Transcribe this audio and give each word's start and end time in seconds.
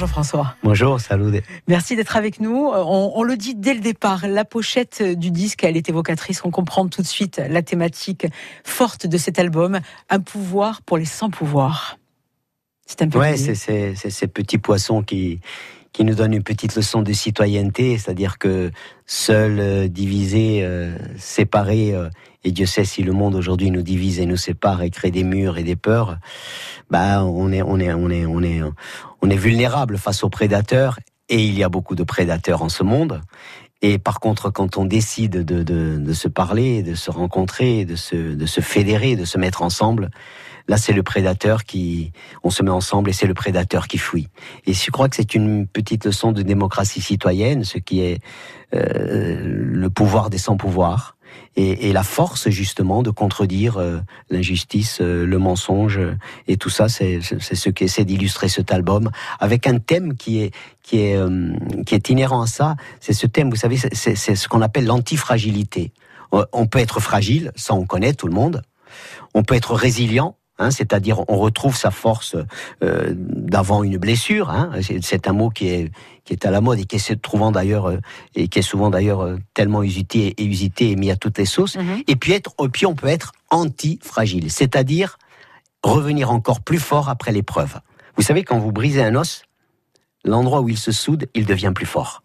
Jean-François. 0.00 0.54
Bonjour, 0.62 1.00
salut. 1.00 1.42
Merci 1.66 1.96
d'être 1.96 2.16
avec 2.16 2.38
nous. 2.38 2.70
On, 2.72 3.12
on, 3.16 3.22
le 3.24 3.36
dit 3.36 3.56
dès 3.56 3.74
le 3.74 3.80
départ, 3.80 4.28
la 4.28 4.44
pochette 4.44 5.02
du 5.02 5.32
disque, 5.32 5.64
elle 5.64 5.76
est 5.76 5.88
évocatrice. 5.88 6.44
On 6.44 6.52
comprend 6.52 6.86
tout 6.86 7.02
de 7.02 7.06
suite 7.08 7.42
la 7.48 7.62
thématique 7.62 8.24
forte 8.62 9.08
de 9.08 9.18
cet 9.18 9.40
album, 9.40 9.80
un 10.08 10.20
pouvoir 10.20 10.82
pour 10.82 10.98
les 10.98 11.04
sans 11.04 11.30
pouvoir. 11.30 11.98
C'est 12.86 13.02
un 13.02 13.08
peu. 13.08 13.18
Ouais, 13.18 13.36
c'est 13.36 13.96
ces 13.96 14.28
petits 14.28 14.58
poissons 14.58 15.02
qui 15.02 15.40
qui 15.92 16.04
nous 16.04 16.14
donnent 16.14 16.34
une 16.34 16.42
petite 16.42 16.74
leçon 16.76 17.02
de 17.02 17.12
citoyenneté, 17.12 17.98
c'est-à-dire 17.98 18.38
que 18.38 18.70
seuls, 19.06 19.58
euh, 19.58 19.88
divisés, 19.88 20.60
euh, 20.62 20.96
séparés, 21.16 21.94
euh, 21.94 22.08
et 22.44 22.52
Dieu 22.52 22.66
sait 22.66 22.84
si 22.84 23.02
le 23.02 23.12
monde 23.12 23.34
aujourd'hui 23.34 23.70
nous 23.70 23.82
divise 23.82 24.20
et 24.20 24.26
nous 24.26 24.36
sépare 24.36 24.82
et 24.82 24.90
crée 24.90 25.10
des 25.10 25.24
murs 25.24 25.58
et 25.58 25.64
des 25.64 25.76
peurs, 25.76 26.18
bah 26.90 27.24
on 27.24 27.50
est 27.50 27.62
on 27.62 27.80
est 27.80 27.92
on 27.92 28.10
est 28.10 28.24
on 28.24 28.42
est 28.42 28.60
on 29.20 29.30
est 29.30 29.36
vulnérable 29.36 29.98
face 29.98 30.22
aux 30.22 30.28
prédateurs 30.28 30.98
et 31.28 31.44
il 31.44 31.58
y 31.58 31.64
a 31.64 31.68
beaucoup 31.68 31.96
de 31.96 32.04
prédateurs 32.04 32.62
en 32.62 32.68
ce 32.68 32.84
monde. 32.84 33.20
Et 33.80 33.98
par 33.98 34.18
contre, 34.20 34.50
quand 34.50 34.76
on 34.76 34.84
décide 34.84 35.44
de, 35.44 35.62
de, 35.62 35.98
de 35.98 36.12
se 36.12 36.26
parler, 36.28 36.82
de 36.82 36.94
se 36.94 37.10
rencontrer, 37.10 37.84
de 37.84 37.94
se, 37.94 38.16
de 38.34 38.46
se 38.46 38.60
fédérer, 38.60 39.14
de 39.14 39.24
se 39.24 39.38
mettre 39.38 39.62
ensemble, 39.62 40.10
là 40.68 40.76
c'est 40.76 40.92
le 40.92 41.02
prédateur 41.02 41.64
qui, 41.64 42.12
on 42.44 42.50
se 42.50 42.62
met 42.62 42.70
ensemble 42.70 43.10
et 43.10 43.12
c'est 43.12 43.26
le 43.26 43.34
prédateur 43.34 43.88
qui 43.88 43.98
fuit. 43.98 44.28
Et 44.66 44.72
je 44.72 44.90
crois 44.90 45.08
que 45.08 45.16
c'est 45.16 45.34
une 45.34 45.66
petite 45.66 46.04
leçon 46.04 46.32
de 46.32 46.42
démocratie 46.42 47.00
citoyenne, 47.00 47.64
ce 47.64 47.78
qui 47.78 48.00
est 48.00 48.20
euh, 48.74 49.38
le 49.42 49.90
pouvoir 49.90 50.30
des 50.30 50.38
sans-pouvoirs 50.38 51.16
et, 51.56 51.92
la 51.92 52.02
force 52.02 52.48
justement 52.50 53.02
de 53.02 53.10
contredire 53.10 53.78
euh, 53.78 54.00
l'injustice, 54.30 54.98
euh, 55.00 55.26
le 55.26 55.38
mensonge 55.38 56.00
et 56.46 56.56
tout 56.56 56.70
ça, 56.70 56.88
c'est 56.88 57.20
ce 57.20 57.70
qui 57.70 57.84
essaie 57.84 58.04
d'illustrer 58.04 58.48
cet 58.48 58.72
album 58.72 59.10
avec 59.40 59.66
un 59.66 59.78
thème 59.78 60.16
qui 60.16 60.40
est 60.40 60.54
qui 60.82 61.00
est 61.00 61.16
euh, 61.16 61.52
qui 61.86 61.94
est 61.94 62.10
inhérent 62.10 62.42
à 62.42 62.46
ça. 62.46 62.76
C'est 63.00 63.12
ce 63.12 63.26
thème, 63.26 63.50
vous 63.50 63.56
savez, 63.56 63.76
c'est 63.76 64.14
ce 64.16 64.48
qu'on 64.48 64.62
appelle 64.62 64.86
l'antifragilité. 64.86 65.92
On 66.52 66.66
peut 66.66 66.78
être 66.78 67.00
fragile, 67.00 67.52
ça 67.56 67.74
on 67.74 67.86
connaît 67.86 68.12
tout 68.12 68.26
le 68.26 68.34
monde. 68.34 68.62
On 69.34 69.42
peut 69.42 69.54
être 69.54 69.74
résilient, 69.74 70.36
Hein, 70.58 70.72
c'est-à-dire 70.72 71.22
on 71.28 71.36
retrouve 71.36 71.76
sa 71.76 71.90
force 71.90 72.36
euh, 72.82 73.12
d'avant 73.14 73.84
une 73.84 73.96
blessure. 73.96 74.50
Hein, 74.50 74.72
c'est 75.02 75.28
un 75.28 75.32
mot 75.32 75.50
qui 75.50 75.68
est 75.68 75.90
qui 76.24 76.32
est 76.32 76.44
à 76.44 76.50
la 76.50 76.60
mode 76.60 76.80
et 76.80 76.84
qui 76.84 76.96
est 76.96 77.22
trouvant 77.22 77.52
d'ailleurs 77.52 77.88
euh, 77.88 77.98
et 78.34 78.48
qui 78.48 78.58
est 78.58 78.62
souvent 78.62 78.90
d'ailleurs 78.90 79.20
euh, 79.20 79.36
tellement 79.54 79.82
usité 79.82 80.34
et 80.36 80.44
usité 80.44 80.90
et 80.90 80.96
mis 80.96 81.10
à 81.10 81.16
toutes 81.16 81.38
les 81.38 81.46
sauces. 81.46 81.76
Mhm. 81.76 82.02
Et 82.08 82.16
puis 82.16 82.32
être, 82.32 82.54
puis 82.72 82.86
on 82.86 82.94
peut 82.94 83.06
être 83.06 83.32
anti-fragile, 83.50 84.50
c'est-à-dire 84.50 85.16
revenir 85.84 86.30
encore 86.32 86.60
plus 86.60 86.78
fort 86.78 87.08
après 87.08 87.32
l'épreuve. 87.32 87.78
Vous 88.16 88.22
savez 88.22 88.42
quand 88.42 88.58
vous 88.58 88.72
brisez 88.72 89.02
un 89.02 89.14
os, 89.14 89.42
l'endroit 90.24 90.60
où 90.60 90.68
il 90.68 90.76
se 90.76 90.90
soude, 90.90 91.28
il 91.34 91.46
devient 91.46 91.72
plus 91.74 91.86
fort. 91.86 92.22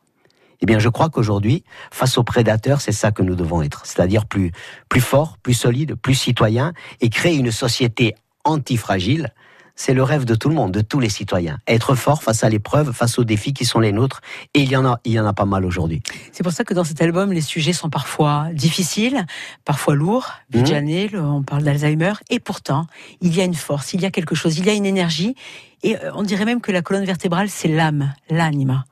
Eh 0.63 0.65
bien, 0.65 0.79
je 0.79 0.87
crois 0.87 1.09
qu'aujourd'hui, 1.09 1.63
face 1.91 2.17
aux 2.17 2.23
prédateurs, 2.23 2.79
c'est 2.79 2.93
ça 2.93 3.11
que 3.11 3.21
nous 3.21 3.35
devons 3.35 3.61
être, 3.61 3.85
c'est-à-dire 3.85 4.25
plus 4.25 4.51
plus 4.87 5.01
fort, 5.01 5.37
plus 5.43 5.53
solide, 5.53 5.95
plus 5.95 6.15
citoyen, 6.15 6.73
et 7.01 7.09
créer 7.09 7.35
une 7.35 7.51
société 7.51 8.15
antifragile. 8.43 9.33
C'est 9.75 9.95
le 9.95 10.03
rêve 10.03 10.25
de 10.25 10.35
tout 10.35 10.49
le 10.49 10.55
monde, 10.55 10.71
de 10.71 10.81
tous 10.81 10.99
les 10.99 11.09
citoyens. 11.09 11.57
Être 11.67 11.95
fort 11.95 12.21
face 12.21 12.43
à 12.43 12.49
l'épreuve, 12.49 12.91
face 12.91 13.17
aux 13.17 13.23
défis 13.23 13.53
qui 13.53 13.65
sont 13.65 13.79
les 13.79 13.91
nôtres. 13.91 14.21
Et 14.53 14.61
il 14.61 14.69
y 14.69 14.75
en 14.75 14.85
a, 14.85 14.99
il 15.03 15.13
y 15.13 15.19
en 15.19 15.25
a 15.25 15.33
pas 15.33 15.45
mal 15.45 15.65
aujourd'hui. 15.65 16.03
C'est 16.31 16.43
pour 16.43 16.51
ça 16.51 16.63
que 16.63 16.75
dans 16.75 16.83
cet 16.83 17.01
album, 17.01 17.33
les 17.33 17.41
sujets 17.41 17.73
sont 17.73 17.89
parfois 17.89 18.49
difficiles, 18.53 19.25
parfois 19.65 19.95
lourds. 19.95 20.29
Mmh. 20.53 21.15
on 21.15 21.41
parle 21.41 21.63
d'Alzheimer. 21.63 22.13
Et 22.29 22.39
pourtant, 22.39 22.85
il 23.21 23.35
y 23.35 23.41
a 23.41 23.45
une 23.45 23.55
force, 23.55 23.93
il 23.93 24.01
y 24.01 24.05
a 24.05 24.11
quelque 24.11 24.35
chose, 24.35 24.59
il 24.59 24.65
y 24.65 24.69
a 24.69 24.73
une 24.73 24.85
énergie. 24.85 25.35
Et 25.81 25.97
euh, 25.97 26.11
on 26.13 26.21
dirait 26.21 26.45
même 26.45 26.61
que 26.61 26.71
la 26.71 26.83
colonne 26.83 27.05
vertébrale, 27.05 27.49
c'est 27.49 27.67
l'âme, 27.67 28.13
l'anima 28.29 28.85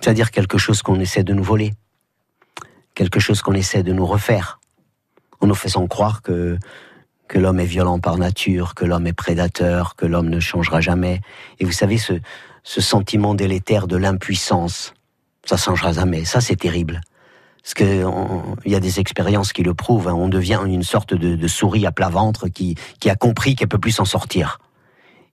c'est-à-dire 0.00 0.30
quelque 0.30 0.58
chose 0.58 0.82
qu'on 0.82 1.00
essaie 1.00 1.24
de 1.24 1.32
nous 1.32 1.42
voler, 1.42 1.74
quelque 2.94 3.20
chose 3.20 3.42
qu'on 3.42 3.54
essaie 3.54 3.82
de 3.82 3.92
nous 3.92 4.06
refaire, 4.06 4.60
en 5.40 5.46
nous 5.46 5.54
faisant 5.54 5.86
croire 5.86 6.22
que 6.22 6.58
que 7.28 7.38
l'homme 7.38 7.60
est 7.60 7.66
violent 7.66 7.98
par 7.98 8.18
nature, 8.18 8.74
que 8.74 8.84
l'homme 8.84 9.06
est 9.06 9.12
prédateur, 9.12 9.94
que 9.96 10.06
l'homme 10.06 10.28
ne 10.28 10.40
changera 10.40 10.80
jamais. 10.80 11.20
Et 11.60 11.64
vous 11.64 11.72
savez, 11.72 11.98
ce, 11.98 12.14
ce 12.64 12.80
sentiment 12.80 13.34
délétère 13.34 13.86
de 13.86 13.96
l'impuissance, 13.96 14.94
ça 15.44 15.56
changera 15.56 15.92
jamais. 15.92 16.24
Ça, 16.24 16.40
c'est 16.40 16.56
terrible. 16.56 17.00
Parce 17.62 17.74
que 17.74 18.04
il 18.64 18.72
y 18.72 18.74
a 18.74 18.80
des 18.80 18.98
expériences 18.98 19.52
qui 19.52 19.62
le 19.62 19.74
prouvent. 19.74 20.08
Hein. 20.08 20.14
On 20.14 20.28
devient 20.28 20.60
une 20.66 20.82
sorte 20.82 21.12
de, 21.12 21.36
de 21.36 21.48
souris 21.48 21.86
à 21.86 21.92
plat 21.92 22.08
ventre 22.08 22.48
qui, 22.48 22.76
qui 22.98 23.10
a 23.10 23.14
compris 23.14 23.54
qu'elle 23.54 23.68
peut 23.68 23.78
plus 23.78 23.92
s'en 23.92 24.04
sortir. 24.04 24.58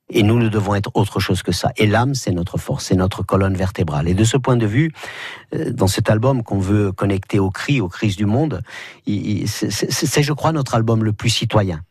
Et 0.10 0.22
nous, 0.22 0.38
nous 0.38 0.50
devons 0.50 0.76
être 0.76 0.92
autre 0.94 1.20
chose 1.20 1.42
que 1.42 1.52
ça. 1.52 1.72
Et 1.78 1.88
l'âme, 1.88 2.14
c'est 2.14 2.32
notre 2.32 2.58
force, 2.58 2.86
c'est 2.86 2.96
notre 2.96 3.24
colonne 3.24 3.56
vertébrale. 3.56 4.08
Et 4.08 4.14
de 4.14 4.24
ce 4.24 4.38
point 4.38 4.56
de 4.56 4.68
vue, 4.68 4.92
euh, 5.54 5.72
dans 5.72 5.88
cet 5.88 6.10
album 6.10 6.44
qu'on 6.44 6.60
veut 6.60 6.92
connecter 6.92 7.40
aux 7.40 7.50
cris, 7.50 7.82
aux 7.82 7.90
crises 7.90 8.16
du 8.16 8.26
monde, 8.26 8.62
c'est, 9.08 10.24
je 10.24 10.34
crois, 10.34 10.52
notre 10.52 10.76
album 10.76 11.04
le 11.04 11.12
plus 11.12 11.30
citoyen. 11.30 11.82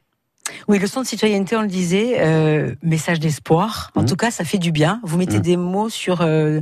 Oui, 0.68 0.78
le 0.78 0.86
son 0.86 1.02
de 1.02 1.06
citoyenneté, 1.06 1.56
on 1.56 1.62
le 1.62 1.68
disait, 1.68 2.16
euh, 2.20 2.74
message 2.82 3.20
d'espoir. 3.20 3.90
En 3.94 4.02
mmh. 4.02 4.06
tout 4.06 4.16
cas, 4.16 4.30
ça 4.30 4.44
fait 4.44 4.58
du 4.58 4.72
bien. 4.72 5.00
Vous 5.02 5.18
mettez 5.18 5.38
mmh. 5.38 5.42
des 5.42 5.56
mots 5.56 5.88
sur 5.90 6.22
euh, 6.22 6.60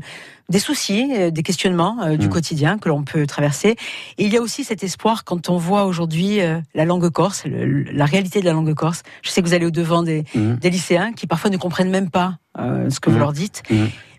des 0.49 0.59
soucis, 0.59 1.13
euh, 1.17 1.31
des 1.31 1.43
questionnements 1.43 2.03
euh, 2.03 2.17
du 2.17 2.27
mmh. 2.27 2.31
quotidien 2.31 2.79
que 2.79 2.89
l'on 2.89 3.05
peut 3.05 3.27
traverser. 3.27 3.77
Et 4.19 4.25
il 4.25 4.33
y 4.33 4.37
a 4.37 4.41
aussi 4.41 4.65
cet 4.65 4.83
espoir 4.83 5.25
quand 5.25 5.49
on 5.51 5.57
voit 5.57 5.85
aujourd'hui 5.85 6.41
la 6.75 6.85
langue 6.85 7.09
corse, 7.11 7.45
la 7.47 8.05
réalité 8.05 8.41
de 8.41 8.45
la 8.45 8.53
langue 8.53 8.75
corse. 8.75 9.03
Je 9.23 9.31
sais 9.31 9.41
que 9.41 9.47
vous 9.47 9.55
allez 9.55 9.67
au 9.67 9.71
devant 9.71 10.03
des, 10.03 10.25
des 10.35 10.71
lycéens 10.71 11.13
qui 11.13 11.27
parfois 11.27 11.51
ne 11.51 11.57
comprennent 11.57 11.91
même 11.91 12.11
pas 12.11 12.39
ce 12.57 13.01
que 13.01 13.11
vous 13.11 13.19
leur 13.19 13.33
dites. 13.33 13.63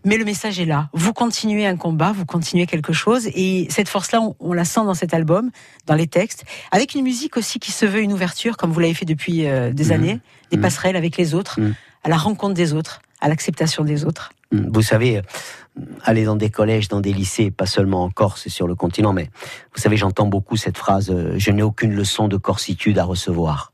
Mais 0.05 0.17
le 0.17 0.25
message 0.25 0.59
est 0.59 0.65
là. 0.65 0.89
Vous 0.93 1.13
continuez 1.13 1.65
un 1.65 1.77
combat, 1.77 2.11
vous 2.11 2.25
continuez 2.25 2.65
quelque 2.65 2.91
chose. 2.91 3.27
Et 3.27 3.67
cette 3.69 3.87
force-là, 3.87 4.21
on, 4.39 4.53
la 4.53 4.65
sent 4.65 4.81
dans 4.83 4.93
cet 4.93 5.13
album, 5.13 5.49
dans 5.85 5.95
les 5.95 6.07
textes, 6.07 6.43
avec 6.71 6.93
une 6.93 7.03
musique 7.03 7.37
aussi 7.37 7.59
qui 7.59 7.71
se 7.71 7.85
veut 7.85 8.01
une 8.01 8.11
ouverture, 8.11 8.57
comme 8.57 8.71
vous 8.71 8.79
l'avez 8.79 8.93
fait 8.93 9.05
depuis 9.05 9.47
euh, 9.47 9.71
des 9.71 9.87
mmh. 9.87 9.91
années, 9.91 10.19
des 10.51 10.57
mmh. 10.57 10.61
passerelles 10.61 10.95
avec 10.95 11.17
les 11.17 11.33
autres, 11.33 11.59
mmh. 11.59 11.75
à 12.03 12.09
la 12.09 12.17
rencontre 12.17 12.53
des 12.53 12.73
autres, 12.73 13.01
à 13.21 13.29
l'acceptation 13.29 13.83
des 13.85 14.03
autres. 14.03 14.33
Vous 14.51 14.83
savez, 14.83 15.21
aller 16.03 16.25
dans 16.25 16.35
des 16.35 16.51
collèges, 16.51 16.87
dans 16.87 17.01
des 17.01 17.13
lycées, 17.13 17.49
pas 17.49 17.65
seulement 17.65 18.03
en 18.03 18.11
Corse 18.11 18.45
et 18.45 18.49
sur 18.49 18.67
le 18.67 18.75
continent, 18.75 19.13
mais 19.13 19.29
vous 19.73 19.81
savez, 19.81 19.97
j'entends 19.97 20.27
beaucoup 20.27 20.57
cette 20.57 20.77
phrase 20.77 21.09
euh, 21.09 21.33
Je 21.37 21.49
n'ai 21.49 21.63
aucune 21.63 21.95
leçon 21.95 22.27
de 22.27 22.37
corsitude 22.37 22.99
à 22.99 23.03
recevoir. 23.03 23.73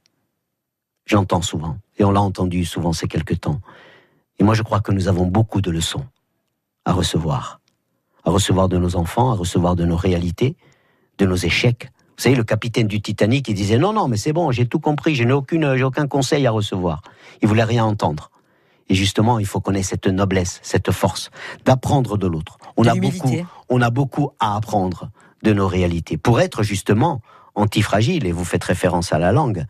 J'entends 1.06 1.42
souvent, 1.42 1.78
et 1.98 2.04
on 2.06 2.12
l'a 2.12 2.22
entendu 2.22 2.64
souvent 2.64 2.94
ces 2.94 3.08
quelques 3.08 3.42
temps. 3.42 3.60
Et 4.38 4.44
moi, 4.44 4.54
je 4.54 4.62
crois 4.62 4.80
que 4.80 4.94
nous 4.94 5.10
avons 5.10 5.26
beaucoup 5.26 5.60
de 5.60 5.72
leçons 5.72 6.06
à 6.86 6.94
recevoir. 6.94 7.60
À 8.26 8.32
recevoir 8.32 8.70
de 8.70 8.78
nos 8.78 8.96
enfants, 8.96 9.32
à 9.32 9.36
recevoir 9.36 9.76
de 9.76 9.86
nos 9.86 9.96
réalités, 9.96 10.56
de 11.18 11.26
nos 11.26 11.36
échecs. 11.36 11.90
Vous 12.18 12.24
savez, 12.24 12.36
le 12.36 12.44
capitaine 12.44 12.88
du 12.88 13.02
Titanic, 13.02 13.48
il 13.48 13.54
disait 13.54 13.78
non, 13.78 13.94
non, 13.94 14.08
mais 14.08 14.18
c'est 14.18 14.34
bon, 14.34 14.52
j'ai 14.52 14.66
tout 14.66 14.80
compris, 14.80 15.16
je 15.16 15.24
n'ai 15.24 15.32
aucune, 15.32 15.76
j'ai 15.76 15.84
aucun 15.84 16.08
conseil 16.08 16.46
à 16.48 16.52
recevoir. 16.52 17.02
Il 17.42 17.48
voulait 17.48 17.64
rien 17.64 17.86
entendre. 17.86 18.32
Et 18.90 18.96
justement, 18.96 19.40
il 19.40 19.46
faut 19.46 19.62
qu'on 19.62 19.74
ait 19.74 19.84
cette 19.84 20.08
noblesse, 20.08 20.60
cette 20.64 20.92
force 20.92 21.30
d'apprendre 21.64 22.18
de 22.18 22.28
l'autre. 22.28 22.58
On 22.76 22.86
a 22.86 22.96
beaucoup, 22.96 23.36
on 23.70 23.82
a 23.82 23.90
beaucoup 23.92 24.32
à 24.40 24.56
apprendre 24.56 25.12
de 25.44 25.54
nos 25.54 25.68
réalités 25.68 26.18
pour 26.18 26.42
être 26.42 26.64
justement 26.64 27.22
antifragile. 27.56 28.26
Et 28.26 28.32
vous 28.32 28.46
faites 28.46 28.64
référence 28.64 29.14
à 29.14 29.20
la 29.20 29.32
langue. 29.32 29.66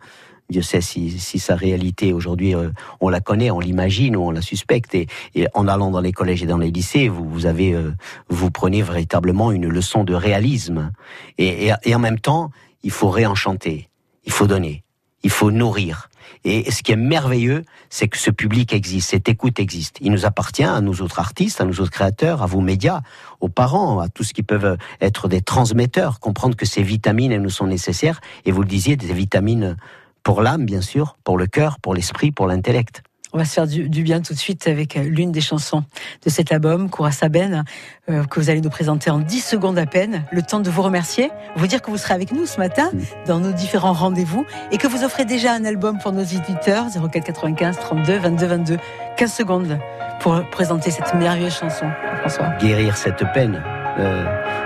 Dieu 0.50 0.62
sait 0.62 0.80
si, 0.80 1.38
sa 1.38 1.54
réalité 1.54 2.12
aujourd'hui, 2.12 2.54
euh, 2.54 2.70
on 3.00 3.08
la 3.08 3.20
connaît, 3.20 3.50
on 3.50 3.60
l'imagine 3.60 4.16
ou 4.16 4.22
on 4.22 4.30
la 4.30 4.42
suspecte. 4.42 4.94
Et, 4.94 5.06
en 5.54 5.68
allant 5.68 5.90
dans 5.90 6.00
les 6.00 6.12
collèges 6.12 6.42
et 6.42 6.46
dans 6.46 6.58
les 6.58 6.70
lycées, 6.70 7.08
vous, 7.08 7.28
vous 7.28 7.46
avez, 7.46 7.72
euh, 7.72 7.92
vous 8.28 8.50
prenez 8.50 8.82
véritablement 8.82 9.52
une 9.52 9.68
leçon 9.68 10.04
de 10.04 10.14
réalisme. 10.14 10.92
Et, 11.38 11.72
en 11.72 11.98
même 11.98 12.18
temps, 12.18 12.50
il 12.82 12.90
faut 12.90 13.10
réenchanter, 13.10 13.88
il 14.24 14.32
faut 14.32 14.46
donner, 14.46 14.82
il 15.22 15.30
faut 15.30 15.50
nourrir. 15.50 16.08
Et 16.44 16.70
ce 16.70 16.82
qui 16.82 16.92
est 16.92 16.96
merveilleux, 16.96 17.64
c'est 17.90 18.08
que 18.08 18.16
ce 18.16 18.30
public 18.30 18.72
existe, 18.72 19.10
cette 19.10 19.28
écoute 19.28 19.58
existe. 19.58 19.98
Il 20.00 20.10
nous 20.10 20.24
appartient 20.24 20.64
à 20.64 20.80
nous 20.80 21.02
autres 21.02 21.18
artistes, 21.18 21.60
à 21.60 21.64
nous 21.64 21.80
autres 21.80 21.90
créateurs, 21.90 22.42
à 22.42 22.46
vos 22.46 22.60
médias, 22.60 23.02
aux 23.40 23.50
parents, 23.50 24.00
à 24.00 24.08
tous 24.08 24.24
ce 24.24 24.32
qui 24.32 24.42
peuvent 24.42 24.78
être 25.02 25.28
des 25.28 25.42
transmetteurs, 25.42 26.18
comprendre 26.18 26.56
que 26.56 26.64
ces 26.64 26.82
vitamines, 26.82 27.32
elles 27.32 27.42
nous 27.42 27.50
sont 27.50 27.66
nécessaires. 27.66 28.20
Et 28.46 28.52
vous 28.52 28.62
le 28.62 28.68
disiez, 28.68 28.96
des 28.96 29.12
vitamines 29.12 29.76
pour 30.22 30.42
l'âme, 30.42 30.64
bien 30.64 30.80
sûr, 30.80 31.16
pour 31.24 31.38
le 31.38 31.46
cœur, 31.46 31.78
pour 31.80 31.94
l'esprit, 31.94 32.30
pour 32.30 32.46
l'intellect. 32.46 33.02
On 33.32 33.38
va 33.38 33.44
se 33.44 33.52
faire 33.52 33.66
du, 33.66 34.02
bien 34.02 34.20
tout 34.20 34.34
de 34.34 34.38
suite 34.38 34.66
avec 34.66 34.96
euh, 34.96 35.02
l'une 35.04 35.30
des 35.30 35.40
chansons 35.40 35.84
de 36.24 36.30
cet 36.30 36.50
album, 36.50 36.90
Koura 36.90 37.12
Saben, 37.12 37.64
euh, 38.08 38.24
que 38.24 38.40
vous 38.40 38.50
allez 38.50 38.60
nous 38.60 38.70
présenter 38.70 39.08
en 39.08 39.18
10 39.18 39.40
secondes 39.40 39.78
à 39.78 39.86
peine. 39.86 40.24
Le 40.32 40.42
temps 40.42 40.58
de 40.58 40.68
vous 40.68 40.82
remercier, 40.82 41.30
vous 41.54 41.68
dire 41.68 41.80
que 41.80 41.92
vous 41.92 41.96
serez 41.96 42.14
avec 42.14 42.32
nous 42.32 42.44
ce 42.46 42.58
matin 42.58 42.90
mm. 42.92 43.26
dans 43.28 43.38
nos 43.38 43.52
différents 43.52 43.92
rendez-vous 43.92 44.44
et 44.72 44.78
que 44.78 44.88
vous 44.88 45.04
offrez 45.04 45.24
déjà 45.24 45.52
un 45.52 45.64
album 45.64 45.98
pour 45.98 46.12
nos 46.12 46.24
éditeurs, 46.24 46.86
04 46.88 47.24
95 47.24 47.78
32 47.78 48.18
22 48.18 48.46
22. 48.46 48.76
15 49.16 49.32
secondes 49.32 49.78
pour 50.18 50.42
présenter 50.50 50.90
cette 50.90 51.14
merveilleuse 51.14 51.54
chanson, 51.54 51.86
François. 52.20 52.48
Guérir 52.58 52.96
cette 52.96 53.22
peine, 53.32 53.62
euh, 53.98 54.24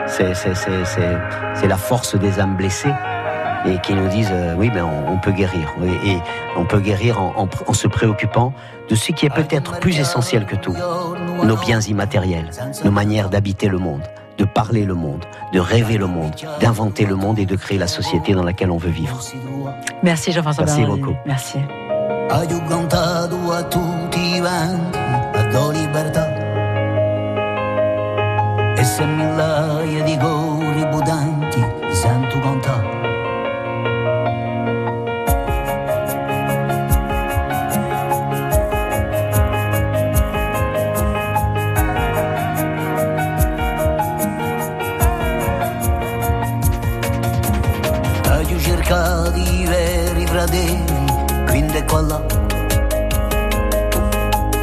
c'est 0.08 1.68
la 1.68 1.76
force 1.76 2.18
des 2.18 2.40
âmes 2.40 2.56
blessées 2.56 2.92
et 3.66 3.78
qui 3.78 3.94
nous 3.94 4.08
disent 4.08 4.31
euh, 4.32 4.55
oui, 4.56 4.70
mais 4.72 4.81
on, 4.81 5.19
peut 5.19 5.32
guérir. 5.32 5.75
Et, 6.05 6.16
on 6.56 6.64
peut 6.64 6.81
guérir 6.81 7.20
en, 7.20 7.49
en, 7.66 7.72
se 7.72 7.88
préoccupant 7.88 8.52
de 8.88 8.94
ce 8.94 9.12
qui 9.12 9.26
est 9.26 9.34
peut-être 9.34 9.78
plus 9.81 9.99
essentiel 9.99 10.46
que 10.46 10.56
tout, 10.56 10.76
nos 11.43 11.56
biens 11.56 11.81
immatériels, 11.81 12.50
nos 12.84 12.90
manières 12.90 13.31
d'habiter 13.31 13.69
le 13.69 13.78
monde 13.78 14.02
de 14.38 14.44
parler 14.44 14.84
le 14.84 14.94
monde, 14.94 15.25
de 15.52 15.61
rêver 15.61 15.96
le 15.96 16.06
monde, 16.06 16.32
d'inventer 16.61 17.06
le 17.06 17.14
monde 17.14 17.38
et 17.38 17.46
de 17.46 17.56
créer 17.56 17.78
la 17.78 17.87
société 17.87 18.32
dans 18.32 18.43
laquelle 18.43 18.70
on 18.70 18.78
veut 18.78 18.90
vivre. 18.90 19.20
Merci 20.02 20.32
Jean-François 20.32 20.64
Merci 20.64 20.84
beaucoup. 20.84 21.14
Merci. 21.25 21.58
io 48.49 48.58
cerco 48.58 49.31
di 49.31 49.64
veri 49.67 50.26
fratelli, 50.26 50.85
quindi 51.46 51.82
qua 51.85 52.00
là. 52.00 52.20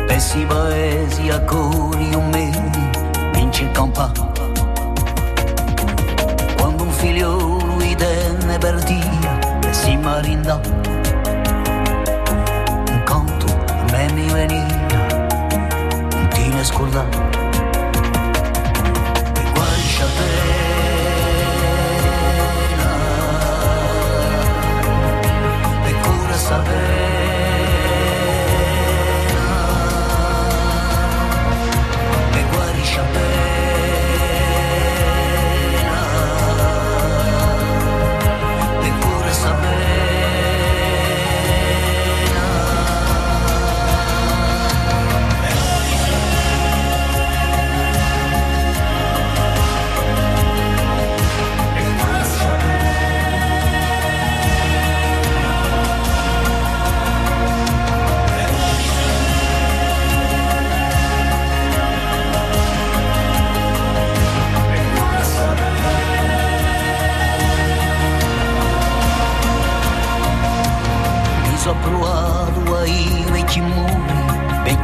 Pessi 0.07 0.45
paesi 0.45 1.29
a 1.29 1.39
cori 1.41 2.13
un 2.13 2.29
me, 2.29 2.51
vince 3.33 3.63
il 3.63 3.71
campa. 3.71 4.11
Quando 6.57 6.83
un 6.83 6.91
figlio 6.91 7.57
i 7.79 7.95
tenne 7.95 8.57
per 8.57 8.75
dia, 8.83 9.39
e 9.67 9.73
si 9.73 9.95
marinda. 9.97 10.59
Un 12.89 13.01
canto 13.03 13.45
a 13.45 13.91
me 13.91 14.11
mi 14.13 14.27
veniva, 14.31 15.07
non 16.11 16.27
ti 16.29 16.47
ne 16.49 16.63
scordavo. 16.63 17.40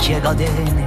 Vecchie 0.08 0.20
catene 0.22 0.86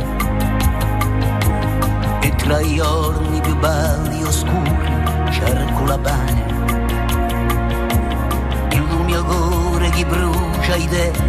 e 2.22 2.34
tra 2.36 2.60
i 2.60 2.76
giorni 2.76 3.40
più 3.40 3.56
belli 3.56 4.20
e 4.20 4.24
oscuri 4.24 5.02
cerco 5.30 5.84
la 5.84 5.98
bene 5.98 6.48
il 8.72 8.82
mio 9.04 9.24
cuore 9.24 9.90
che 9.90 10.06
brucia 10.06 10.76
idee 10.76 11.28